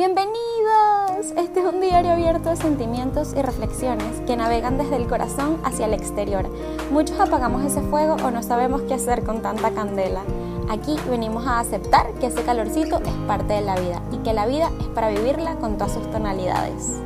Bienvenidos. 0.00 1.36
Este 1.36 1.60
es 1.60 1.66
un 1.66 1.82
diario 1.82 2.12
abierto 2.12 2.48
de 2.48 2.56
sentimientos 2.56 3.34
y 3.36 3.42
reflexiones 3.42 4.22
que 4.26 4.34
navegan 4.34 4.78
desde 4.78 4.96
el 4.96 5.06
corazón 5.06 5.60
hacia 5.62 5.84
el 5.84 5.92
exterior. 5.92 6.48
Muchos 6.90 7.20
apagamos 7.20 7.62
ese 7.66 7.82
fuego 7.82 8.14
o 8.14 8.30
no 8.30 8.42
sabemos 8.42 8.80
qué 8.88 8.94
hacer 8.94 9.24
con 9.24 9.42
tanta 9.42 9.72
candela. 9.72 10.22
Aquí 10.70 10.96
venimos 11.10 11.46
a 11.46 11.58
aceptar 11.58 12.14
que 12.14 12.28
ese 12.28 12.42
calorcito 12.44 12.96
es 13.02 13.12
parte 13.26 13.52
de 13.52 13.60
la 13.60 13.78
vida 13.78 14.00
y 14.10 14.16
que 14.22 14.32
la 14.32 14.46
vida 14.46 14.70
es 14.80 14.86
para 14.86 15.10
vivirla 15.10 15.56
con 15.56 15.76
todas 15.76 15.92
sus 15.92 16.10
tonalidades. 16.10 17.02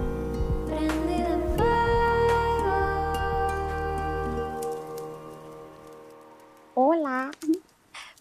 Hola, 6.74 7.32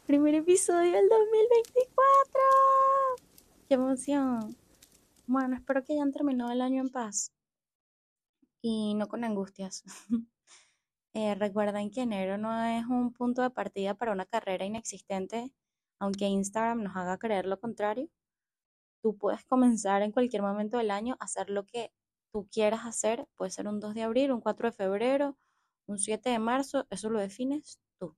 primer 0.07 0.33
episodio 0.33 0.93
del 0.93 1.07
2024. 1.09 2.41
¡Qué 3.69 3.75
emoción! 3.75 4.62
Bueno, 5.25 5.55
espero 5.55 5.83
que 5.83 5.93
hayan 5.93 6.11
terminado 6.11 6.51
el 6.51 6.61
año 6.61 6.82
en 6.82 6.89
paz 6.89 7.31
y 8.61 8.93
no 8.95 9.07
con 9.07 9.23
angustias. 9.23 9.83
eh, 11.14 11.36
recuerden 11.36 11.91
que 11.91 12.01
enero 12.01 12.37
no 12.37 12.64
es 12.65 12.86
un 12.87 13.14
punto 13.14 13.41
de 13.41 13.50
partida 13.50 13.93
para 13.95 14.11
una 14.11 14.25
carrera 14.25 14.65
inexistente, 14.65 15.54
aunque 16.00 16.25
Instagram 16.25 16.83
nos 16.83 16.95
haga 16.97 17.17
creer 17.17 17.45
lo 17.45 17.59
contrario. 17.59 18.09
Tú 19.01 19.17
puedes 19.17 19.45
comenzar 19.45 20.01
en 20.01 20.11
cualquier 20.11 20.41
momento 20.41 20.78
del 20.78 20.91
año 20.91 21.15
a 21.19 21.25
hacer 21.25 21.50
lo 21.50 21.65
que 21.65 21.92
tú 22.33 22.47
quieras 22.51 22.86
hacer. 22.86 23.28
Puede 23.37 23.51
ser 23.51 23.67
un 23.67 23.79
2 23.79 23.93
de 23.95 24.03
abril, 24.03 24.31
un 24.31 24.42
4 24.42 24.69
de 24.71 24.75
febrero, 24.75 25.37
un 25.87 26.00
7 26.00 26.29
de 26.29 26.39
marzo, 26.39 26.87
eso 26.89 27.09
lo 27.09 27.19
defines 27.19 27.79
tú. 28.00 28.15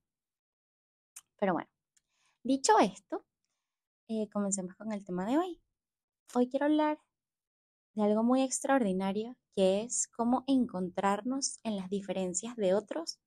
Pero 1.38 1.54
bueno, 1.54 1.70
dicho 2.44 2.78
esto, 2.80 3.24
eh, 4.08 4.28
comencemos 4.32 4.74
con 4.76 4.92
el 4.92 5.04
tema 5.04 5.26
de 5.26 5.38
hoy. 5.38 5.65
Hoy 6.34 6.48
quiero 6.48 6.66
hablar 6.66 7.00
de 7.94 8.04
algo 8.04 8.22
muy 8.24 8.42
extraordinario 8.42 9.36
que 9.56 9.82
es 9.82 10.08
cómo 10.08 10.44
encontrarnos 10.46 11.58
en 11.64 11.76
las 11.76 11.90
diferencias 11.90 12.56
de 12.56 12.74
otros 12.74 13.18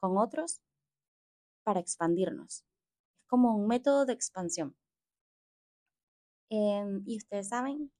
con 0.00 0.18
otros 0.18 0.60
para 1.64 1.80
expandirnos. 1.80 2.64
Es 3.20 3.26
como 3.28 3.56
un 3.56 3.66
método 3.68 4.06
de 4.06 4.12
expansión. 4.12 4.76
Em, 6.50 7.02
y 7.06 7.16
ustedes 7.16 7.48
saben 7.48 7.90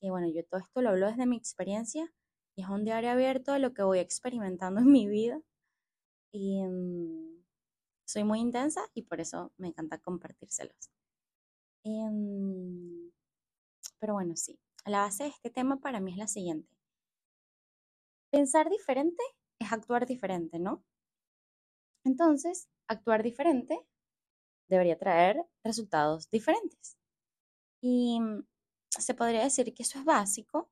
que, 0.00 0.10
bueno, 0.10 0.28
yo 0.28 0.44
todo 0.46 0.60
esto 0.60 0.82
lo 0.82 0.90
hablo 0.90 1.08
desde 1.08 1.26
mi 1.26 1.36
experiencia 1.36 2.12
y 2.56 2.62
es 2.64 2.68
un 2.70 2.84
diario 2.84 3.10
abierto 3.12 3.52
de 3.52 3.60
lo 3.60 3.74
que 3.74 3.82
voy 3.84 4.00
experimentando 4.00 4.80
en 4.80 4.92
mi 4.92 5.08
vida. 5.08 5.40
Y 6.32 6.60
em, 6.62 7.44
soy 8.06 8.24
muy 8.24 8.40
intensa 8.40 8.82
y 8.94 9.02
por 9.02 9.20
eso 9.20 9.52
me 9.58 9.68
encanta 9.68 9.98
compartírselos. 9.98 10.90
Em, 11.84 13.09
pero 14.00 14.14
bueno, 14.14 14.36
sí. 14.36 14.58
La 14.84 15.00
base 15.02 15.24
de 15.24 15.30
este 15.30 15.50
tema 15.50 15.80
para 15.80 16.00
mí 16.00 16.12
es 16.12 16.18
la 16.18 16.26
siguiente. 16.28 16.76
Pensar 18.32 18.68
diferente 18.68 19.22
es 19.60 19.72
actuar 19.72 20.04
diferente, 20.04 20.58
¿no? 20.58 20.82
Entonces, 22.04 22.68
actuar 22.88 23.22
diferente 23.22 23.86
debería 24.68 24.98
traer 24.98 25.44
resultados 25.64 26.30
diferentes. 26.30 26.98
Y 27.82 28.20
se 28.90 29.14
podría 29.14 29.42
decir 29.44 29.74
que 29.74 29.84
eso 29.84 29.98
es 29.98 30.04
básico, 30.04 30.70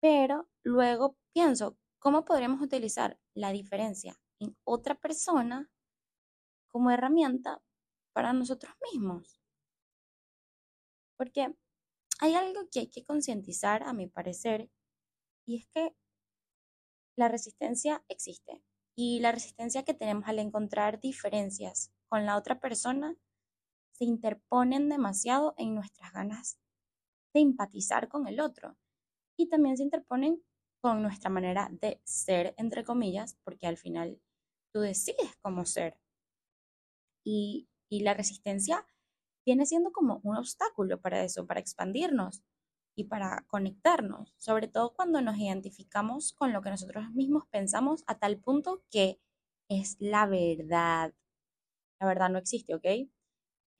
pero 0.00 0.48
luego 0.62 1.16
pienso, 1.32 1.76
¿cómo 1.98 2.24
podríamos 2.24 2.60
utilizar 2.62 3.18
la 3.34 3.50
diferencia 3.50 4.16
en 4.38 4.56
otra 4.64 4.94
persona 4.94 5.68
como 6.70 6.90
herramienta 6.90 7.62
para 8.12 8.34
nosotros 8.34 8.74
mismos? 8.92 9.40
Porque 11.16 11.42
hay 12.24 12.36
algo 12.36 12.70
que 12.70 12.80
hay 12.80 12.86
que 12.86 13.04
concientizar, 13.04 13.82
a 13.82 13.92
mi 13.92 14.06
parecer, 14.06 14.70
y 15.46 15.58
es 15.58 15.66
que 15.74 15.94
la 17.18 17.28
resistencia 17.28 18.02
existe. 18.08 18.64
Y 18.96 19.20
la 19.20 19.30
resistencia 19.30 19.84
que 19.84 19.92
tenemos 19.92 20.26
al 20.26 20.38
encontrar 20.38 21.00
diferencias 21.00 21.92
con 22.08 22.24
la 22.24 22.38
otra 22.38 22.60
persona 22.60 23.14
se 23.92 24.06
interponen 24.06 24.88
demasiado 24.88 25.54
en 25.58 25.74
nuestras 25.74 26.12
ganas 26.14 26.58
de 27.34 27.42
empatizar 27.42 28.08
con 28.08 28.26
el 28.26 28.40
otro. 28.40 28.78
Y 29.36 29.50
también 29.50 29.76
se 29.76 29.82
interponen 29.82 30.42
con 30.80 31.02
nuestra 31.02 31.28
manera 31.28 31.68
de 31.72 32.00
ser, 32.04 32.54
entre 32.56 32.84
comillas, 32.84 33.36
porque 33.44 33.66
al 33.66 33.76
final 33.76 34.18
tú 34.72 34.80
decides 34.80 35.36
cómo 35.42 35.66
ser. 35.66 36.00
Y, 37.22 37.68
y 37.90 38.00
la 38.00 38.14
resistencia 38.14 38.86
viene 39.44 39.66
siendo 39.66 39.92
como 39.92 40.20
un 40.22 40.36
obstáculo 40.36 41.00
para 41.00 41.22
eso, 41.24 41.46
para 41.46 41.60
expandirnos 41.60 42.42
y 42.96 43.04
para 43.04 43.44
conectarnos, 43.48 44.34
sobre 44.38 44.68
todo 44.68 44.94
cuando 44.94 45.20
nos 45.20 45.36
identificamos 45.36 46.32
con 46.32 46.52
lo 46.52 46.62
que 46.62 46.70
nosotros 46.70 47.10
mismos 47.12 47.46
pensamos 47.48 48.04
a 48.06 48.18
tal 48.18 48.38
punto 48.38 48.84
que 48.90 49.20
es 49.68 49.96
la 49.98 50.26
verdad. 50.26 51.12
La 52.00 52.06
verdad 52.06 52.30
no 52.30 52.38
existe, 52.38 52.74
¿ok? 52.74 52.84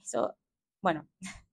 Eso, 0.01 0.37
bueno, 0.83 1.09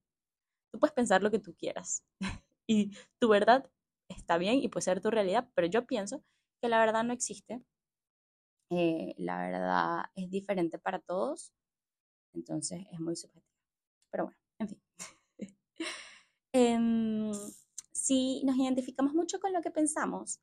tú 0.72 0.78
puedes 0.80 0.94
pensar 0.94 1.22
lo 1.22 1.30
que 1.30 1.38
tú 1.38 1.54
quieras 1.56 2.04
y 2.66 2.92
tu 3.18 3.28
verdad 3.28 3.70
está 4.08 4.38
bien 4.38 4.56
y 4.56 4.68
puede 4.68 4.84
ser 4.84 5.00
tu 5.00 5.10
realidad, 5.10 5.48
pero 5.54 5.66
yo 5.68 5.86
pienso 5.86 6.24
que 6.60 6.68
la 6.68 6.80
verdad 6.80 7.04
no 7.04 7.12
existe. 7.12 7.62
Eh, 8.70 9.14
la 9.18 9.38
verdad 9.38 10.04
es 10.14 10.30
diferente 10.30 10.78
para 10.78 10.98
todos, 10.98 11.52
entonces 12.34 12.86
es 12.90 13.00
muy 13.00 13.16
subjetivo. 13.16 13.51
Pero 14.12 14.24
bueno, 14.26 14.38
en 14.60 14.68
fin. 14.68 14.82
Em, 16.54 17.32
si 17.92 18.42
nos 18.44 18.56
identificamos 18.56 19.14
mucho 19.14 19.40
con 19.40 19.54
lo 19.54 19.62
que 19.62 19.70
pensamos, 19.70 20.38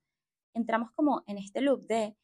entramos 0.56 0.92
como 0.94 1.24
en 1.28 1.38
este 1.38 1.62
loop 1.62 1.86
de, 1.86 2.18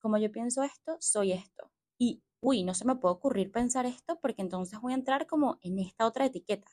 como 0.00 0.16
yo 0.16 0.32
pienso 0.32 0.62
esto, 0.62 0.96
soy 0.98 1.32
esto. 1.32 1.70
Y, 2.00 2.22
uy, 2.40 2.64
no 2.64 2.72
se 2.72 2.86
me 2.86 2.96
puede 2.96 3.14
ocurrir 3.16 3.52
pensar 3.52 3.84
esto 3.84 4.18
porque 4.20 4.40
entonces 4.40 4.80
voy 4.80 4.92
a 4.92 4.96
entrar 4.96 5.26
como 5.26 5.58
en 5.60 5.78
esta 5.78 6.06
otra 6.06 6.24
etiqueta. 6.24 6.70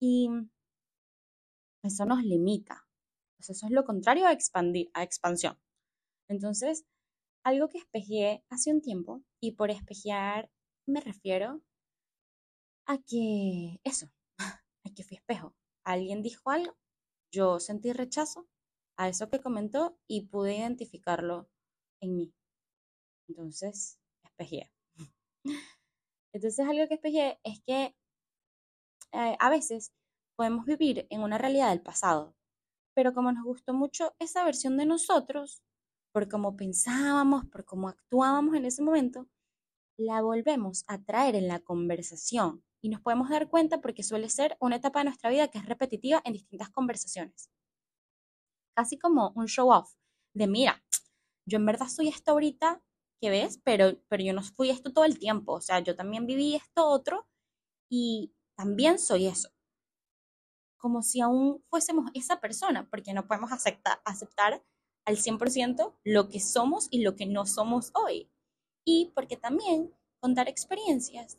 Y 0.00 0.30
eso 1.82 2.06
nos 2.06 2.22
limita. 2.24 2.86
eso 3.38 3.52
es 3.52 3.70
lo 3.70 3.84
contrario 3.84 4.26
a, 4.26 4.32
expandir, 4.32 4.90
a 4.94 5.02
expansión. 5.02 5.58
Entonces, 6.28 6.86
algo 7.44 7.68
que 7.68 7.78
espejé 7.78 8.44
hace 8.48 8.72
un 8.72 8.80
tiempo, 8.80 9.22
y 9.40 9.52
por 9.52 9.70
espejear 9.70 10.50
me 10.86 11.00
refiero 11.00 11.60
a 12.86 12.98
que 12.98 13.80
eso, 13.84 14.06
a 14.38 14.90
que 14.94 15.04
fui 15.04 15.16
espejo. 15.16 15.54
Alguien 15.84 16.22
dijo 16.22 16.50
algo, 16.50 16.76
yo 17.32 17.60
sentí 17.60 17.92
rechazo 17.92 18.48
a 18.96 19.08
eso 19.08 19.28
que 19.30 19.40
comentó 19.40 19.98
y 20.06 20.26
pude 20.26 20.56
identificarlo 20.56 21.48
en 22.00 22.16
mí. 22.16 22.34
Entonces, 23.28 23.98
espejé. 24.22 24.70
Entonces, 26.32 26.66
algo 26.66 26.88
que 26.88 26.94
espejé 26.94 27.40
es 27.42 27.60
que 27.66 27.96
eh, 29.12 29.36
a 29.38 29.50
veces 29.50 29.92
podemos 30.36 30.64
vivir 30.64 31.06
en 31.10 31.22
una 31.22 31.38
realidad 31.38 31.70
del 31.70 31.82
pasado, 31.82 32.34
pero 32.94 33.12
como 33.12 33.32
nos 33.32 33.44
gustó 33.44 33.74
mucho 33.74 34.14
esa 34.18 34.44
versión 34.44 34.76
de 34.76 34.86
nosotros, 34.86 35.62
por 36.12 36.28
cómo 36.28 36.56
pensábamos, 36.56 37.46
por 37.46 37.64
cómo 37.64 37.88
actuábamos 37.88 38.54
en 38.54 38.66
ese 38.66 38.82
momento, 38.82 39.28
la 39.96 40.20
volvemos 40.22 40.84
a 40.88 40.98
traer 41.02 41.34
en 41.34 41.48
la 41.48 41.60
conversación 41.60 42.64
y 42.82 42.88
nos 42.88 43.00
podemos 43.00 43.30
dar 43.30 43.48
cuenta 43.48 43.80
porque 43.80 44.02
suele 44.02 44.28
ser 44.28 44.56
una 44.60 44.76
etapa 44.76 44.98
de 44.98 45.04
nuestra 45.04 45.30
vida 45.30 45.48
que 45.48 45.58
es 45.58 45.66
repetitiva 45.66 46.20
en 46.24 46.32
distintas 46.32 46.68
conversaciones. 46.70 47.48
Casi 48.76 48.98
como 48.98 49.32
un 49.36 49.46
show 49.46 49.70
off 49.70 49.94
de 50.34 50.48
mira, 50.48 50.82
yo 51.46 51.58
en 51.58 51.66
verdad 51.66 51.86
soy 51.86 52.08
esto 52.08 52.32
ahorita 52.32 52.82
que 53.20 53.30
ves, 53.30 53.60
pero, 53.62 54.00
pero 54.08 54.24
yo 54.24 54.32
no 54.32 54.42
fui 54.42 54.70
esto 54.70 54.92
todo 54.92 55.04
el 55.04 55.18
tiempo, 55.18 55.52
o 55.52 55.60
sea, 55.60 55.78
yo 55.78 55.94
también 55.94 56.26
viví 56.26 56.56
esto 56.56 56.86
otro 56.88 57.28
y 57.88 58.34
también 58.56 58.98
soy 58.98 59.26
eso. 59.26 59.50
Como 60.76 61.02
si 61.02 61.20
aún 61.20 61.62
fuésemos 61.70 62.10
esa 62.14 62.40
persona, 62.40 62.88
porque 62.90 63.14
no 63.14 63.28
podemos 63.28 63.52
aceptar, 63.52 64.00
aceptar 64.04 64.64
al 65.04 65.16
100% 65.16 65.96
lo 66.02 66.28
que 66.28 66.40
somos 66.40 66.88
y 66.90 67.02
lo 67.02 67.14
que 67.14 67.26
no 67.26 67.46
somos 67.46 67.92
hoy. 67.94 68.28
Y 68.84 69.12
porque 69.14 69.36
también 69.36 69.94
contar 70.20 70.48
experiencias 70.48 71.38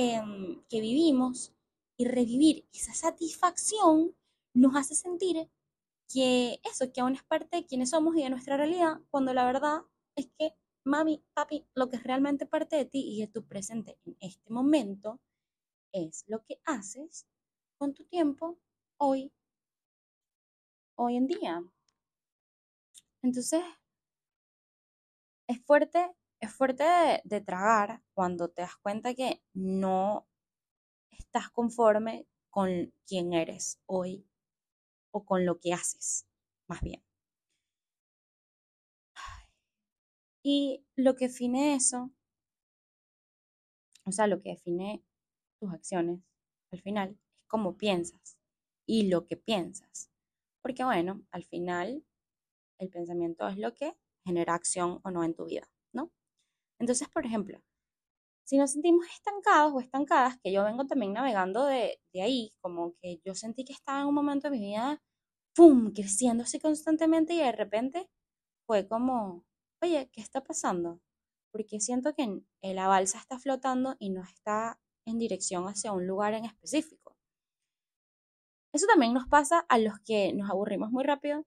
Em, 0.00 0.62
que 0.68 0.80
vivimos 0.80 1.52
y 1.96 2.04
revivir 2.04 2.68
esa 2.72 2.94
satisfacción 2.94 4.14
nos 4.54 4.76
hace 4.76 4.94
sentir 4.94 5.50
que 6.08 6.60
eso, 6.62 6.92
que 6.92 7.00
aún 7.00 7.16
es 7.16 7.24
parte 7.24 7.56
de 7.56 7.66
quienes 7.66 7.90
somos 7.90 8.14
y 8.16 8.22
de 8.22 8.30
nuestra 8.30 8.56
realidad, 8.56 9.00
cuando 9.10 9.34
la 9.34 9.44
verdad 9.44 9.80
es 10.14 10.28
que, 10.38 10.54
mami, 10.84 11.24
papi, 11.34 11.66
lo 11.74 11.88
que 11.88 11.96
es 11.96 12.04
realmente 12.04 12.46
parte 12.46 12.76
de 12.76 12.84
ti 12.84 13.00
y 13.12 13.20
de 13.22 13.26
tu 13.26 13.44
presente 13.44 13.98
en 14.04 14.16
este 14.20 14.52
momento 14.52 15.18
es 15.92 16.24
lo 16.28 16.44
que 16.44 16.60
haces 16.64 17.26
con 17.76 17.92
tu 17.92 18.04
tiempo 18.04 18.56
hoy, 18.98 19.32
hoy 20.96 21.16
en 21.16 21.26
día. 21.26 21.64
Entonces, 23.22 23.64
es 25.48 25.60
fuerte 25.66 26.14
es 26.40 26.52
fuerte 26.52 26.84
de, 27.24 27.40
tragar 27.40 28.02
cuando 28.14 28.48
te 28.48 28.62
das 28.62 28.76
cuenta 28.76 29.14
que 29.14 29.42
no 29.54 30.26
estás 31.10 31.50
conforme 31.50 32.26
con 32.50 32.92
quién 33.06 33.32
eres 33.32 33.80
hoy 33.86 34.26
o 35.10 35.24
con 35.24 35.44
lo 35.44 35.58
que 35.58 35.72
haces, 35.72 36.26
más 36.68 36.80
bien. 36.80 37.02
Y 40.42 40.84
lo 40.96 41.14
que 41.14 41.28
define 41.28 41.74
eso, 41.74 42.10
o 44.04 44.12
sea, 44.12 44.26
lo 44.26 44.40
que 44.40 44.50
define 44.50 45.02
tus 45.58 45.72
acciones 45.72 46.20
al 46.70 46.80
final 46.80 47.10
es 47.10 47.46
cómo 47.46 47.76
piensas 47.76 48.38
y 48.86 49.08
lo 49.08 49.26
que 49.26 49.36
piensas. 49.36 50.10
Porque 50.62 50.84
bueno, 50.84 51.22
al 51.30 51.44
final 51.44 52.04
el 52.78 52.88
pensamiento 52.90 53.48
es 53.48 53.58
lo 53.58 53.74
que 53.74 53.96
genera 54.24 54.54
acción 54.54 55.00
o 55.02 55.10
no 55.10 55.24
en 55.24 55.34
tu 55.34 55.46
vida. 55.46 55.68
Entonces, 56.80 57.08
por 57.08 57.26
ejemplo, 57.26 57.60
si 58.44 58.56
nos 58.58 58.72
sentimos 58.72 59.06
estancados 59.08 59.74
o 59.74 59.80
estancadas, 59.80 60.38
que 60.42 60.52
yo 60.52 60.64
vengo 60.64 60.86
también 60.86 61.12
navegando 61.12 61.66
de, 61.66 62.00
de 62.12 62.22
ahí, 62.22 62.54
como 62.60 62.94
que 63.02 63.20
yo 63.24 63.34
sentí 63.34 63.64
que 63.64 63.74
estaba 63.74 64.00
en 64.00 64.06
un 64.08 64.14
momento 64.14 64.48
de 64.48 64.58
mi 64.58 64.60
vida, 64.60 65.02
¡pum!, 65.54 65.92
creciendo 65.92 66.44
así 66.44 66.60
constantemente 66.60 67.34
y 67.34 67.38
de 67.38 67.52
repente 67.52 68.08
fue 68.66 68.88
como, 68.88 69.44
oye, 69.82 70.10
¿qué 70.12 70.20
está 70.20 70.42
pasando? 70.42 71.00
Porque 71.52 71.80
siento 71.80 72.14
que 72.14 72.42
la 72.62 72.88
balsa 72.88 73.18
está 73.18 73.38
flotando 73.38 73.96
y 73.98 74.10
no 74.10 74.22
está 74.22 74.80
en 75.06 75.18
dirección 75.18 75.64
hacia 75.68 75.92
un 75.92 76.06
lugar 76.06 76.34
en 76.34 76.44
específico. 76.44 77.16
Eso 78.72 78.86
también 78.86 79.14
nos 79.14 79.26
pasa 79.28 79.60
a 79.68 79.78
los 79.78 79.98
que 80.04 80.32
nos 80.34 80.50
aburrimos 80.50 80.90
muy 80.90 81.04
rápido. 81.04 81.44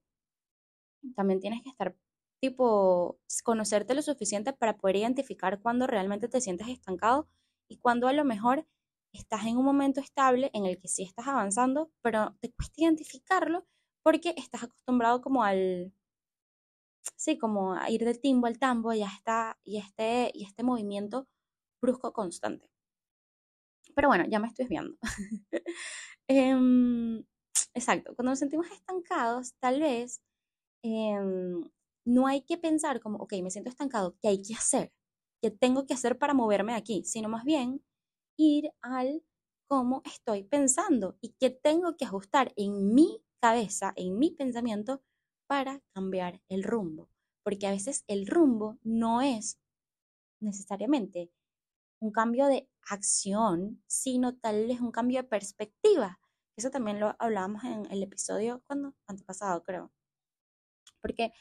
También 1.15 1.39
tienes 1.39 1.61
que 1.63 1.69
estar 1.69 1.95
tipo, 2.41 3.19
conocerte 3.43 3.93
lo 3.93 4.01
suficiente 4.01 4.53
para 4.53 4.77
poder 4.77 4.97
identificar 4.97 5.61
cuando 5.61 5.87
realmente 5.87 6.27
te 6.27 6.41
sientes 6.41 6.67
estancado 6.67 7.29
y 7.69 7.77
cuando 7.77 8.07
a 8.07 8.13
lo 8.13 8.25
mejor 8.25 8.67
estás 9.13 9.45
en 9.45 9.57
un 9.57 9.65
momento 9.65 10.01
estable 10.01 10.49
en 10.53 10.65
el 10.65 10.79
que 10.79 10.87
sí 10.87 11.03
estás 11.03 11.27
avanzando, 11.27 11.91
pero 12.01 12.35
te 12.41 12.51
cuesta 12.51 12.81
identificarlo 12.81 13.65
porque 14.03 14.33
estás 14.37 14.63
acostumbrado 14.63 15.21
como 15.21 15.43
al, 15.43 15.93
sí, 17.15 17.37
como 17.37 17.73
a 17.73 17.89
ir 17.89 18.03
del 18.05 18.19
timbo 18.19 18.47
al 18.47 18.59
tambo 18.59 18.93
y, 18.93 19.03
está, 19.03 19.59
y, 19.63 19.77
este, 19.77 20.31
y 20.33 20.45
este 20.45 20.63
movimiento 20.63 21.27
brusco 21.81 22.13
constante. 22.13 22.69
Pero 23.95 24.07
bueno, 24.07 24.25
ya 24.27 24.39
me 24.39 24.47
estoy 24.47 24.67
viendo. 24.67 24.97
Em, 26.27 27.25
exacto, 27.73 28.15
cuando 28.15 28.31
nos 28.31 28.39
sentimos 28.39 28.65
estancados, 28.71 29.53
tal 29.59 29.81
vez 29.81 30.21
em, 30.83 31.69
no 32.05 32.27
hay 32.27 32.41
que 32.41 32.57
pensar 32.57 32.99
como, 32.99 33.17
ok, 33.19 33.33
me 33.43 33.51
siento 33.51 33.69
estancado, 33.69 34.15
¿qué 34.21 34.29
hay 34.29 34.41
que 34.41 34.53
hacer? 34.55 34.91
¿Qué 35.41 35.51
tengo 35.51 35.85
que 35.85 35.93
hacer 35.93 36.17
para 36.17 36.33
moverme 36.33 36.73
aquí? 36.75 37.03
Sino 37.05 37.29
más 37.29 37.43
bien 37.43 37.83
ir 38.37 38.71
al 38.81 39.23
cómo 39.67 40.01
estoy 40.05 40.43
pensando 40.43 41.17
y 41.21 41.35
qué 41.39 41.49
tengo 41.49 41.95
que 41.97 42.05
ajustar 42.05 42.53
en 42.55 42.93
mi 42.93 43.23
cabeza, 43.41 43.93
en 43.95 44.19
mi 44.19 44.31
pensamiento 44.31 45.01
para 45.47 45.81
cambiar 45.93 46.41
el 46.49 46.63
rumbo. 46.63 47.09
Porque 47.43 47.67
a 47.67 47.71
veces 47.71 48.03
el 48.07 48.27
rumbo 48.27 48.77
no 48.83 49.21
es 49.21 49.59
necesariamente 50.41 51.31
un 52.01 52.11
cambio 52.11 52.47
de 52.47 52.69
acción, 52.89 53.81
sino 53.87 54.35
tal 54.35 54.67
vez 54.67 54.81
un 54.81 54.91
cambio 54.91 55.21
de 55.21 55.29
perspectiva. 55.29 56.19
Eso 56.57 56.69
también 56.69 56.99
lo 56.99 57.15
hablábamos 57.19 57.63
en 57.63 57.85
el 57.91 58.03
episodio 58.03 58.63
cuando 58.67 58.93
antepasado, 59.07 59.63
creo. 59.63 59.91
Porque 61.01 61.31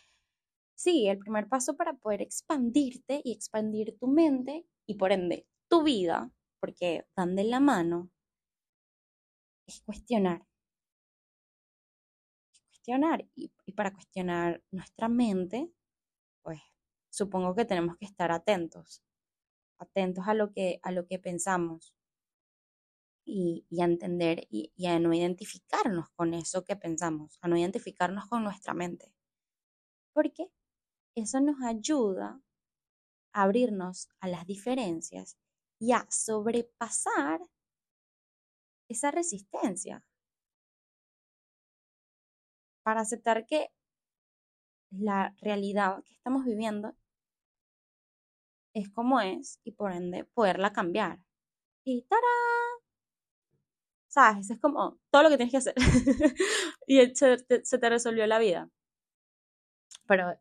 sí, 0.80 1.08
el 1.08 1.18
primer 1.18 1.48
paso 1.48 1.76
para 1.76 1.94
poder 1.94 2.22
expandirte 2.22 3.20
y 3.24 3.32
expandir 3.32 3.96
tu 3.98 4.08
mente 4.08 4.66
y 4.86 4.94
por 4.94 5.12
ende 5.12 5.46
tu 5.68 5.82
vida, 5.82 6.32
porque 6.60 7.06
van 7.16 7.36
de 7.36 7.44
la 7.44 7.60
mano, 7.60 8.10
es 9.66 9.82
cuestionar 9.82 10.46
cuestionar. 12.80 13.26
Y, 13.34 13.50
para 13.72 13.92
cuestionar 13.92 14.62
nuestra 14.70 15.08
mente, 15.08 15.70
pues 16.42 16.60
supongo 17.10 17.54
que 17.54 17.64
tenemos 17.64 17.96
que 17.98 18.06
estar 18.06 18.32
atentos, 18.32 19.02
atentos 19.78 20.26
a 20.26 20.34
lo 20.34 20.52
que, 20.52 20.80
a 20.82 20.92
lo 20.92 21.06
que 21.06 21.18
pensamos 21.18 21.94
y, 23.24 23.64
a 23.80 23.84
entender 23.84 24.46
y, 24.50 24.72
y, 24.76 24.86
a 24.86 24.98
no 24.98 25.12
identificarnos 25.14 26.10
con 26.16 26.34
eso 26.34 26.64
que 26.64 26.76
pensamos, 26.76 27.38
a 27.42 27.48
no 27.48 27.56
identificarnos 27.56 28.26
con 28.28 28.42
nuestra 28.44 28.74
mente. 28.74 29.14
Porque 30.12 30.50
eso 31.14 31.40
nos 31.40 31.62
ayuda 31.62 32.40
a 33.32 33.42
abrirnos 33.42 34.08
a 34.20 34.28
las 34.28 34.46
diferencias 34.46 35.36
y 35.78 35.92
a 35.92 36.06
sobrepasar 36.10 37.40
esa 38.88 39.10
resistencia 39.10 40.04
para 42.82 43.02
aceptar 43.02 43.46
que 43.46 43.70
la 44.90 45.34
realidad 45.40 46.02
que 46.04 46.12
estamos 46.12 46.44
viviendo 46.44 46.94
es 48.74 48.88
como 48.90 49.20
es 49.20 49.60
y 49.64 49.72
por 49.72 49.92
ende 49.92 50.24
poderla 50.24 50.72
cambiar. 50.72 51.20
Y. 51.84 52.06
¿Sabes? 54.08 54.50
Es 54.50 54.58
como 54.60 54.98
todo 55.10 55.22
lo 55.22 55.28
que 55.28 55.36
tienes 55.36 55.52
que 55.52 55.58
hacer. 55.58 55.74
y 56.86 57.14
se 57.14 57.78
te 57.78 57.88
resolvió 57.88 58.26
la 58.26 58.38
vida. 58.38 58.68
Pero 60.06 60.36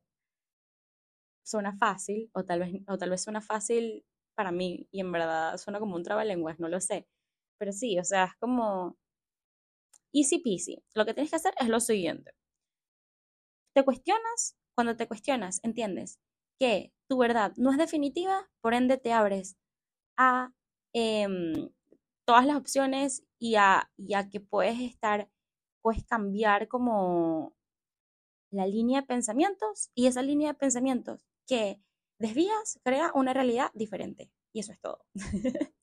suena 1.50 1.76
fácil, 1.78 2.30
o 2.34 2.46
tal, 2.46 2.60
vez, 2.60 2.82
o 2.88 2.98
tal 2.98 3.10
vez 3.12 3.24
suena 3.24 3.42
fácil 3.42 4.06
para 4.36 4.52
mí, 4.52 4.88
y 4.92 5.02
en 5.02 5.12
verdad 5.12 5.58
suena 5.58 5.80
como 5.80 5.96
un 5.96 6.04
trabalenguas, 6.04 6.60
no 6.60 6.70
lo 6.70 6.80
sé. 6.80 7.08
Pero 7.60 7.72
sí, 7.74 8.00
o 8.00 8.04
sea, 8.04 8.26
es 8.26 8.36
como 8.40 8.98
easy 10.14 10.40
peasy. 10.40 10.84
Lo 10.96 11.06
que 11.06 11.14
tienes 11.14 11.30
que 11.30 11.38
hacer 11.38 11.54
es 11.60 11.68
lo 11.68 11.80
siguiente. 11.80 12.32
Te 13.76 13.84
cuestionas, 13.84 14.58
cuando 14.76 14.96
te 14.96 15.08
cuestionas, 15.08 15.60
entiendes 15.64 16.20
que 16.60 16.94
tu 17.08 17.18
verdad 17.18 17.54
no 17.58 17.72
es 17.72 17.78
definitiva, 17.78 18.50
por 18.62 18.74
ende 18.74 18.98
te 18.98 19.14
abres 19.14 19.58
a 20.18 20.54
em, 20.94 21.70
todas 22.26 22.46
las 22.46 22.58
opciones 22.58 23.24
y 23.40 23.56
a, 23.56 23.90
que 24.32 24.40
puedes 24.40 24.80
estar, 24.82 25.30
puedes 25.82 26.06
cambiar 26.06 26.68
como 26.68 27.56
la 28.52 28.68
línea 28.68 29.02
de 29.02 29.08
pensamientos 29.08 29.92
y 29.96 30.08
esa 30.08 30.22
línea 30.22 30.50
de 30.50 30.60
pensamientos 30.60 31.29
que 31.50 31.82
desvías 32.20 32.80
crea 32.84 33.12
una 33.16 33.34
realidad 33.34 33.72
diferente. 33.74 34.32
Y 34.54 34.60
eso 34.60 34.72
es 34.72 34.80
todo. 34.80 35.06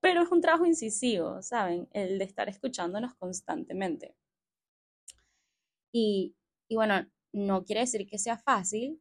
Pero 0.00 0.22
es 0.22 0.30
un 0.30 0.42
trabajo 0.42 0.66
incisivo, 0.66 1.42
¿saben? 1.42 1.88
El 1.92 2.18
de 2.18 2.24
estar 2.24 2.48
escuchándonos 2.50 3.14
constantemente. 3.14 4.14
Y, 5.92 6.36
y 6.68 6.76
bueno, 6.76 7.06
no 7.32 7.64
quiere 7.64 7.80
decir 7.80 8.06
que 8.06 8.18
sea 8.18 8.36
fácil, 8.36 9.00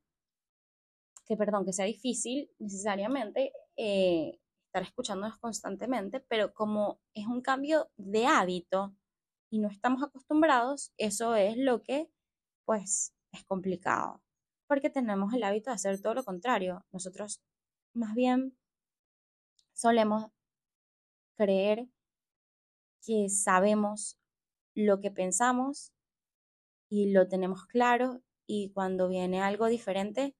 que 1.25 1.35
perdón, 1.35 1.65
que 1.65 1.73
sea 1.73 1.85
difícil 1.85 2.49
necesariamente 2.59 3.51
eh, 3.75 4.39
estar 4.67 4.83
escuchándonos 4.83 5.37
constantemente, 5.39 6.21
pero 6.21 6.53
como 6.53 7.01
es 7.13 7.27
un 7.27 7.41
cambio 7.41 7.89
de 7.97 8.27
hábito 8.27 8.95
y 9.49 9.59
no 9.59 9.67
estamos 9.67 10.03
acostumbrados, 10.03 10.93
eso 10.97 11.35
es 11.35 11.57
lo 11.57 11.81
que 11.83 12.09
pues 12.65 13.13
es 13.31 13.43
complicado, 13.45 14.21
porque 14.67 14.89
tenemos 14.89 15.33
el 15.33 15.43
hábito 15.43 15.69
de 15.69 15.75
hacer 15.75 16.01
todo 16.01 16.13
lo 16.15 16.23
contrario. 16.23 16.85
Nosotros 16.91 17.41
más 17.93 18.15
bien 18.15 18.57
solemos 19.73 20.31
creer 21.37 21.87
que 23.05 23.29
sabemos 23.29 24.17
lo 24.75 24.99
que 24.99 25.11
pensamos 25.11 25.93
y 26.89 27.11
lo 27.11 27.27
tenemos 27.27 27.65
claro 27.67 28.21
y 28.47 28.71
cuando 28.73 29.07
viene 29.07 29.41
algo 29.41 29.67
diferente, 29.67 30.35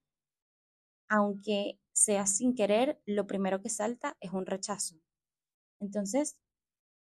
aunque 1.09 1.79
sea 1.93 2.25
sin 2.27 2.55
querer, 2.55 2.99
lo 3.05 3.27
primero 3.27 3.61
que 3.61 3.69
salta 3.69 4.17
es 4.19 4.31
un 4.31 4.45
rechazo. 4.45 4.95
Entonces, 5.79 6.37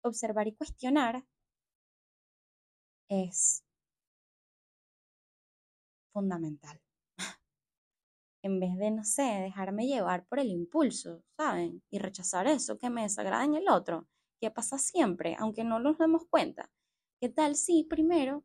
observar 0.03 0.47
y 0.49 0.55
cuestionar 0.55 1.25
es 3.09 3.65
fundamental. 6.13 6.84
En 8.45 8.61
vez 8.61 8.77
de, 8.77 8.91
no 8.91 9.05
sé, 9.05 9.23
dejarme 9.23 9.87
llevar 9.87 10.27
por 10.27 10.39
el 10.39 10.51
impulso, 10.51 11.23
¿saben? 11.35 11.83
Y 11.91 11.99
rechazar 11.99 12.47
eso 12.47 12.77
que 12.77 12.91
me 12.91 13.01
desagrada 13.01 13.43
en 13.43 13.55
el 13.55 13.71
otro, 13.71 14.07
que 14.39 14.51
pasa 14.51 14.77
siempre, 14.77 15.35
aunque 15.39 15.65
no 15.65 15.79
nos 15.79 15.97
demos 15.97 16.27
cuenta. 16.29 16.71
¿Qué 17.19 17.31
tal 17.31 17.57
si 17.57 17.85
primero, 17.85 18.45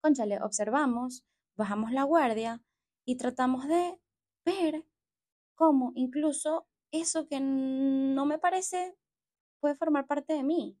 conchale, 0.00 0.40
observamos, 0.40 1.24
bajamos 1.56 1.90
la 1.90 2.04
guardia 2.04 2.62
y 3.04 3.16
tratamos 3.16 3.66
de 3.66 3.98
ver 4.44 4.86
cómo 5.56 5.90
incluso 5.96 6.68
eso 6.92 7.26
que 7.26 7.40
no 7.40 8.26
me 8.26 8.38
parece 8.38 8.96
puede 9.60 9.74
formar 9.74 10.06
parte 10.06 10.34
de 10.34 10.44
mí? 10.44 10.78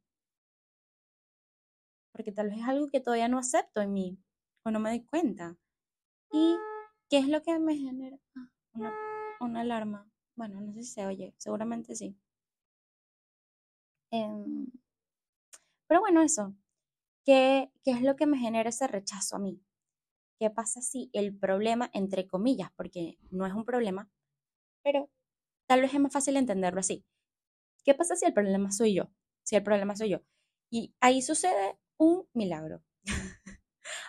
Porque 2.12 2.30
tal 2.30 2.50
vez 2.50 2.58
es 2.58 2.68
algo 2.68 2.86
que 2.86 3.00
todavía 3.00 3.26
no 3.26 3.38
acepto 3.38 3.80
en 3.80 3.92
mí 3.92 4.18
o 4.64 4.70
no 4.70 4.78
me 4.78 4.90
doy 4.90 5.04
cuenta. 5.04 5.56
¿Y 6.30 6.56
qué 7.08 7.18
es 7.18 7.28
lo 7.28 7.42
que 7.42 7.58
me 7.58 7.76
genera? 7.76 8.18
Ah, 8.36 8.50
una, 9.40 9.60
alarma. 9.60 10.08
Bueno, 10.36 10.60
no 10.60 10.72
sé 10.74 10.82
si 10.82 10.92
se 10.92 11.06
oye, 11.06 11.34
seguramente 11.38 11.94
sí. 11.96 12.16
Em, 14.10 14.66
Pero 15.86 16.00
bueno, 16.00 16.22
eso. 16.22 16.54
¿Qué, 17.24 17.70
¿Qué 17.84 17.92
es 17.92 18.02
lo 18.02 18.16
que 18.16 18.26
me 18.26 18.38
genera 18.38 18.70
ese 18.70 18.86
rechazo 18.88 19.36
a 19.36 19.38
mí? 19.40 19.60
¿Qué 20.38 20.50
pasa 20.50 20.82
si 20.82 21.10
el 21.12 21.36
problema, 21.36 21.90
entre 21.94 22.26
comillas, 22.28 22.70
porque 22.76 23.18
no 23.30 23.46
es 23.46 23.54
un 23.54 23.64
problema, 23.64 24.10
pero 24.84 25.10
tal 25.66 25.82
vez 25.82 25.94
es 25.94 26.00
más 26.00 26.12
fácil 26.12 26.36
entenderlo 26.36 26.80
así. 26.80 27.04
¿Qué 27.84 27.94
pasa 27.94 28.16
si 28.16 28.26
el 28.26 28.34
problema 28.34 28.72
soy 28.72 28.94
yo? 28.94 29.10
Si 29.44 29.56
el 29.56 29.62
problema 29.64 29.96
soy 29.96 30.10
yo. 30.10 30.22
Y 30.70 30.94
ahí 31.00 31.22
sucede 31.22 31.78
un 31.98 32.28
milagro. 32.34 32.82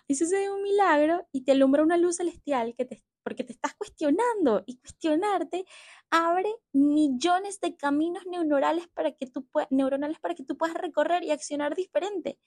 Ahí 0.10 0.16
sucede 0.16 0.50
un 0.50 0.64
milagro 0.64 1.28
y 1.32 1.44
te 1.44 1.52
alumbra 1.52 1.84
una 1.84 1.98
luz 1.98 2.18
celestial 2.18 2.74
que 2.76 2.86
te, 2.86 3.04
porque 3.24 3.44
te 3.44 3.54
estás 3.54 3.76
cuestionando 3.76 4.64
y 4.66 4.80
cuestionarte 4.80 5.66
abre 6.10 6.50
millones 6.74 7.60
de 7.60 7.76
caminos 7.76 8.26
neuronales 8.26 8.88
para 8.90 9.12
que 9.12 9.28
tú, 9.28 9.48
neuronales 9.70 10.20
para 10.20 10.34
que 10.34 10.44
tú 10.44 10.58
puedas 10.58 10.76
recorrer 10.76 11.24
y 11.24 11.32
accionar 11.32 11.76
diferente. 11.76 12.40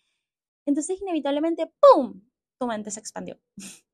Entonces, 0.67 1.01
inevitablemente, 1.01 1.73
¡pum! 1.81 2.23
Tu 2.59 2.67
mente 2.67 2.91
se 2.91 3.01
expandió. 3.01 3.41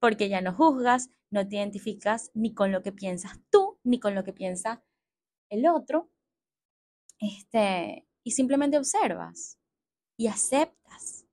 Porque 0.00 0.28
ya 0.28 0.40
no 0.40 0.54
juzgas, 0.54 1.10
no 1.30 1.46
te 1.46 1.56
identificas 1.56 2.30
ni 2.34 2.54
con 2.54 2.72
lo 2.72 2.82
que 2.82 2.92
piensas 2.92 3.38
tú, 3.50 3.78
ni 3.84 4.00
con 4.00 4.14
lo 4.14 4.24
que 4.24 4.32
piensa 4.32 4.84
el 5.50 5.66
otro. 5.66 6.10
Este, 7.20 8.06
y 8.24 8.30
simplemente 8.30 8.78
observas 8.78 9.58
y 10.16 10.28
aceptas. 10.28 11.27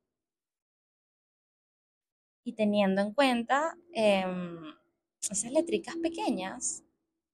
Y 2.46 2.54
teniendo 2.54 3.02
en 3.02 3.14
cuenta 3.14 3.76
em, 3.92 4.74
esas 5.20 5.52
letricas 5.52 5.96
pequeñas 5.98 6.84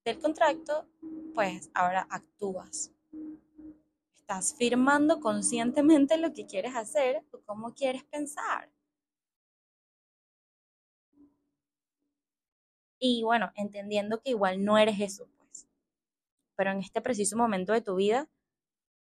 del 0.03 0.19
contrato, 0.19 0.87
pues 1.35 1.69
ahora 1.73 2.07
actúas. 2.09 2.91
Estás 4.15 4.55
firmando 4.57 5.19
conscientemente 5.19 6.17
lo 6.17 6.33
que 6.33 6.45
quieres 6.45 6.75
hacer 6.75 7.23
o 7.31 7.41
cómo 7.41 7.75
quieres 7.75 8.05
pensar. 8.05 8.71
Y 12.97 13.23
bueno, 13.23 13.51
entendiendo 13.55 14.21
que 14.21 14.29
igual 14.29 14.63
no 14.63 14.77
eres 14.77 14.99
eso, 15.01 15.27
pues. 15.37 15.67
Pero 16.55 16.71
en 16.71 16.79
este 16.79 17.01
preciso 17.01 17.35
momento 17.35 17.73
de 17.73 17.81
tu 17.81 17.95
vida, 17.95 18.29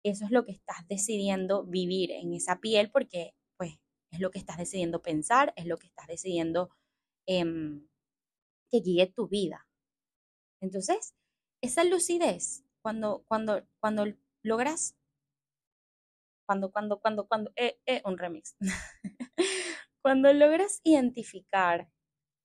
eso 0.03 0.25
es 0.25 0.31
lo 0.31 0.45
que 0.45 0.53
estás 0.53 0.89
decidiendo 0.89 1.65
vivir 1.65 2.11
en 2.11 2.33
esa 2.33 2.61
piel 2.61 2.91
porque 2.91 3.35
es 4.11 4.21
lo 4.21 4.31
que 4.31 4.39
estás 4.39 4.59
decidiendo 4.59 5.03
pensar, 5.03 5.53
es 5.57 5.67
lo 5.67 5.79
que 5.79 5.87
estás 5.87 6.07
decidiendo 6.07 6.71
em, 7.27 7.87
que 8.71 8.81
guíe 8.81 9.07
tu 9.07 9.29
vida. 9.29 9.67
Entonces, 10.61 11.15
esa 11.63 11.85
lucidez, 11.85 12.65
cuando, 12.83 13.25
cuando, 13.27 13.67
cuando 13.81 14.07
logras, 14.43 14.97
cuando, 16.47 16.73
cuando, 16.73 17.01
cuando, 17.01 17.29
cuando, 17.29 17.53
eh, 17.57 17.79
eh, 17.87 18.03
un 18.05 18.19
remix, 18.19 18.57
cuando 20.03 20.33
logras 20.33 20.81
identificar, 20.85 21.91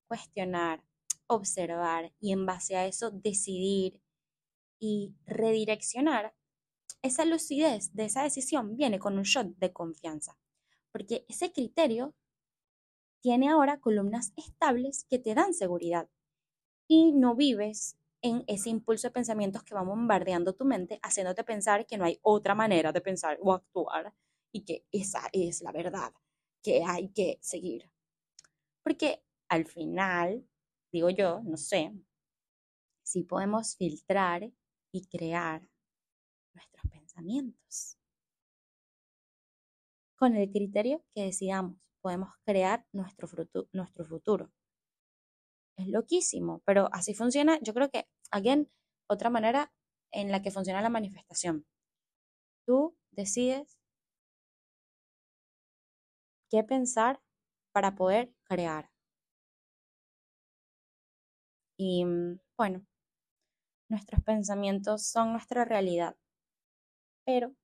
cuestionar, 0.08 0.84
observar 1.28 2.14
y 2.20 2.32
en 2.32 2.46
base 2.46 2.76
a 2.76 2.86
eso 2.86 3.12
decidir 3.12 4.02
y 4.80 5.16
redireccionar, 5.26 6.36
esa 7.02 7.26
lucidez 7.26 7.94
de 7.94 8.06
esa 8.06 8.24
decisión 8.24 8.76
viene 8.76 9.00
con 9.00 9.18
un 9.18 9.24
shot 9.24 9.56
de 9.58 9.74
confianza, 9.74 10.38
porque 10.96 11.26
ese 11.28 11.52
criterio 11.52 12.16
tiene 13.22 13.50
ahora 13.50 13.82
columnas 13.82 14.32
estables 14.38 15.06
que 15.10 15.20
te 15.20 15.36
dan 15.36 15.54
seguridad 15.54 16.08
y 16.88 17.12
no 17.12 17.36
vives 17.36 17.98
en 18.22 18.46
ese 18.48 18.70
impulso 18.70 19.10
de 19.10 19.12
pensamientos 19.12 19.62
que 19.66 19.76
va 19.76 19.82
bombardeando 19.82 20.54
tu 20.54 20.64
mente, 20.64 21.02
haciéndote 21.04 21.44
pensar 21.44 21.86
que 21.86 21.98
no 21.98 22.06
hay 22.06 22.18
otra 22.22 22.56
manera 22.56 22.94
de 22.94 23.02
pensar 23.02 23.38
o 23.42 23.52
actuar 23.52 24.14
y 24.54 24.64
que 24.64 24.86
esa 24.94 25.28
es 25.34 25.62
la 25.62 25.74
verdad 25.74 26.14
que 26.64 26.82
hay 26.86 27.10
que 27.10 27.40
seguir. 27.42 27.92
Porque 28.82 29.22
al 29.50 29.66
final, 29.66 30.48
digo 30.94 31.10
yo, 31.10 31.42
no 31.44 31.58
sé, 31.58 31.92
si 33.04 33.24
podemos 33.24 33.76
filtrar 33.76 34.50
y 34.94 35.08
crear 35.08 35.70
nuestros 36.54 36.90
pensamientos. 36.90 37.98
Con 40.18 40.36
el 40.36 40.50
criterio 40.52 41.04
que 41.14 41.24
decidamos, 41.24 41.78
podemos 42.02 42.30
crear 42.46 42.86
nuestro, 42.94 43.28
nuestro 43.74 44.06
futuro. 44.06 44.52
Es 45.78 45.88
loquísimo, 45.88 46.62
pero 46.66 46.90
así 46.94 47.14
funciona. 47.14 47.60
Yo 47.62 47.74
creo 47.74 47.90
que, 47.90 48.08
again, 48.32 48.70
otra 49.08 49.30
manera 49.30 49.72
en 50.12 50.32
la 50.32 50.42
que 50.42 50.52
funciona 50.52 50.82
la 50.82 50.90
manifestación. 50.90 51.66
Tú 52.66 52.96
decides 53.12 53.78
qué 56.50 56.64
pensar 56.64 57.22
para 57.74 57.96
poder 57.96 58.34
crear. 58.46 58.90
Y 61.78 62.06
bueno, 62.58 62.86
nuestros 63.90 64.22
pensamientos 64.24 65.08
son 65.08 65.32
nuestra 65.32 65.66
realidad. 65.66 66.16
Pero 67.26 67.56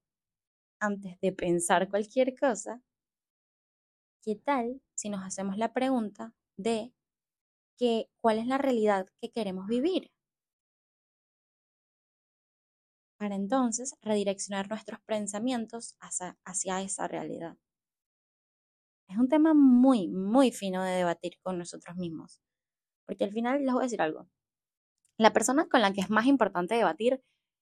antes 0.81 1.19
de 1.21 1.31
pensar 1.31 1.89
cualquier 1.89 2.37
cosa, 2.37 2.81
¿qué 4.21 4.35
tal 4.35 4.81
si 4.95 5.09
nos 5.09 5.23
hacemos 5.23 5.57
la 5.57 5.71
pregunta 5.71 6.33
de 6.57 6.93
cuál 8.21 8.37
es 8.37 8.47
la 8.47 8.57
realidad 8.57 9.07
que 9.19 9.31
queremos 9.31 9.67
vivir. 9.67 10.11
Para 13.17 13.35
entonces 13.35 13.95
redireccionar 14.01 14.69
nuestros 14.69 14.99
pensamientos 15.01 15.95
hacia, 15.99 16.37
hacia 16.45 16.81
esa 16.81 17.07
realidad. 17.07 17.57
Es 19.07 19.17
un 19.17 19.29
tema 19.29 19.53
muy, 19.53 20.07
muy 20.07 20.51
fino 20.51 20.83
de 20.83 20.91
debatir 20.91 21.33
con 21.41 21.57
nosotros 21.57 21.97
mismos. 21.97 22.41
Porque 23.05 23.25
al 23.25 23.31
final 23.31 23.63
les 23.63 23.73
voy 23.73 23.81
a 23.81 23.83
decir 23.83 24.01
algo. 24.01 24.29
La 25.17 25.33
persona 25.33 25.67
con 25.67 25.81
la 25.81 25.91
que 25.91 26.01
es 26.01 26.09
más 26.09 26.25
importante 26.25 26.75
debatir 26.75 27.21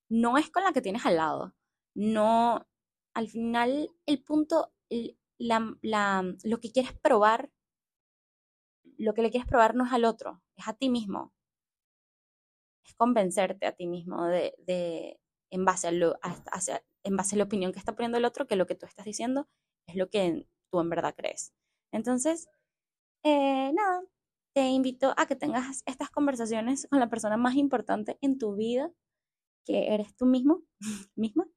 no 0.09 0.37
es 0.37 0.49
con 0.49 0.63
la 0.63 0.73
que 0.73 0.81
tienes 0.81 1.05
al 1.05 1.17
lado. 1.17 1.55
No, 1.95 2.65
al 3.13 3.27
final 3.27 3.89
el 4.05 4.23
punto, 4.23 4.73
la, 5.37 5.77
la, 5.81 6.35
lo 6.43 6.59
que 6.59 6.71
quieres 6.71 6.93
probar 6.93 7.51
lo 8.99 9.13
que 9.13 9.21
le 9.21 9.31
quieres 9.31 9.47
probar 9.47 9.75
no 9.75 9.85
es 9.85 9.93
al 9.93 10.05
otro, 10.05 10.43
es 10.57 10.67
a 10.67 10.73
ti 10.73 10.89
mismo. 10.89 11.33
Es 12.85 12.93
convencerte 12.95 13.65
a 13.65 13.71
ti 13.71 13.87
mismo 13.87 14.25
de, 14.25 14.53
de 14.59 15.19
en, 15.49 15.65
base 15.65 15.87
a 15.87 15.91
lo, 15.91 16.19
en 17.03 17.17
base 17.17 17.35
a 17.35 17.37
la 17.37 17.45
opinión 17.45 17.71
que 17.71 17.79
está 17.79 17.95
poniendo 17.95 18.17
el 18.17 18.25
otro, 18.25 18.45
que 18.45 18.57
lo 18.57 18.67
que 18.67 18.75
tú 18.75 18.85
estás 18.85 19.05
diciendo 19.05 19.47
es 19.87 19.95
lo 19.95 20.09
que 20.09 20.47
tú 20.69 20.79
en 20.81 20.89
verdad 20.89 21.15
crees. 21.15 21.53
Entonces, 21.93 22.49
eh, 23.23 23.71
nada, 23.73 24.03
te 24.53 24.67
invito 24.67 25.13
a 25.15 25.25
que 25.27 25.35
tengas 25.35 25.81
estas 25.85 26.09
conversaciones 26.11 26.87
con 26.89 26.99
la 26.99 27.09
persona 27.09 27.37
más 27.37 27.55
importante 27.55 28.17
en 28.21 28.37
tu 28.37 28.55
vida, 28.55 28.91
que 29.65 29.93
eres 29.93 30.15
tú 30.15 30.25
mismo, 30.25 30.63
misma. 31.15 31.47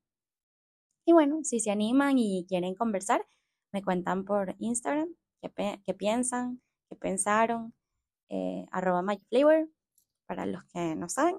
Y 1.04 1.12
bueno, 1.12 1.40
si 1.42 1.60
se 1.60 1.70
animan 1.70 2.18
y 2.18 2.46
quieren 2.48 2.74
conversar, 2.74 3.26
me 3.72 3.82
cuentan 3.82 4.24
por 4.24 4.54
Instagram 4.58 5.08
qué, 5.40 5.80
qué 5.84 5.94
piensan, 5.94 6.60
pensaron, 6.96 7.74
eh, 8.28 8.66
arroba 8.70 9.02
myflavor, 9.02 9.68
para 10.26 10.46
los 10.46 10.64
que 10.64 10.94
no 10.94 11.08
saben. 11.08 11.38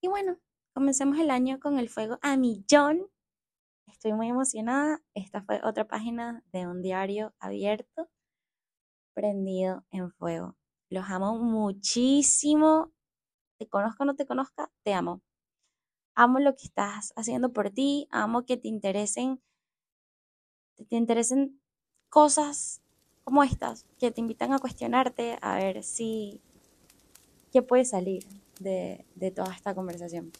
Y 0.00 0.08
bueno, 0.08 0.38
comencemos 0.74 1.18
el 1.18 1.30
año 1.30 1.60
con 1.60 1.78
el 1.78 1.88
fuego 1.88 2.18
a 2.22 2.36
millón. 2.36 3.06
Estoy 3.86 4.12
muy 4.12 4.28
emocionada. 4.28 5.02
Esta 5.14 5.42
fue 5.42 5.60
otra 5.64 5.86
página 5.86 6.42
de 6.52 6.66
un 6.66 6.82
diario 6.82 7.34
abierto, 7.38 8.08
prendido 9.14 9.84
en 9.90 10.10
fuego. 10.10 10.56
Los 10.90 11.08
amo 11.08 11.38
muchísimo. 11.38 12.92
Te 13.58 13.68
conozca 13.68 14.04
o 14.04 14.06
no 14.06 14.16
te 14.16 14.26
conozca, 14.26 14.70
te 14.82 14.94
amo 14.94 15.22
amo 16.14 16.38
lo 16.38 16.54
que 16.56 16.64
estás 16.64 17.12
haciendo 17.16 17.52
por 17.52 17.70
ti, 17.70 18.08
amo 18.10 18.44
que 18.44 18.56
te 18.56 18.68
interesen, 18.68 19.40
te 20.88 20.96
interesen 20.96 21.60
cosas 22.08 22.80
como 23.24 23.42
estas, 23.42 23.86
que 23.98 24.10
te 24.10 24.20
invitan 24.20 24.52
a 24.52 24.58
cuestionarte, 24.58 25.38
a 25.40 25.56
ver 25.56 25.82
si, 25.82 26.40
qué 27.52 27.62
puede 27.62 27.84
salir 27.84 28.24
de, 28.60 29.04
de 29.14 29.30
toda 29.30 29.52
esta 29.54 29.74
conversación. 29.74 30.32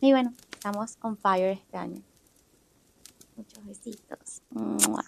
Y 0.00 0.12
bueno, 0.12 0.32
estamos 0.52 0.98
on 1.00 1.16
fire 1.16 1.52
este 1.52 1.76
año. 1.76 2.02
Muchos 3.36 3.64
besitos. 3.64 4.42
¡Mua! 4.50 5.04